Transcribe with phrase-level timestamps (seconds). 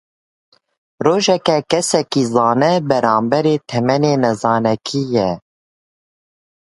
[1.05, 5.31] Rojeke kesekî zana, beramberê temenê nezanekî ye.